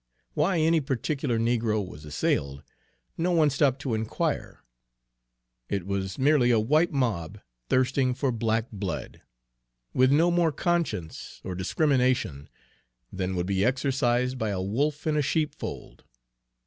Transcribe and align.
Why 0.33 0.57
any 0.59 0.81
particular 0.81 1.37
negro 1.37 1.85
was 1.87 2.05
assailed, 2.05 2.63
no 3.19 3.31
one 3.33 3.51
stopped 3.51 3.79
to 3.83 3.93
inquire; 3.93 4.63
it 5.69 5.85
was 5.85 6.17
merely 6.17 6.49
a 6.49 6.59
white 6.59 6.91
mob 6.91 7.39
thirsting 7.69 8.15
for 8.15 8.31
black 8.31 8.71
blood, 8.71 9.21
with 9.93 10.11
no 10.11 10.31
more 10.31 10.51
conscience 10.51 11.39
or 11.43 11.53
discrimination 11.53 12.49
than 13.13 13.35
would 13.35 13.45
be 13.45 13.63
exercised 13.63 14.39
by 14.39 14.49
a 14.49 14.59
wolf 14.59 15.05
in 15.05 15.15
a 15.15 15.21
sheepfold. 15.21 16.03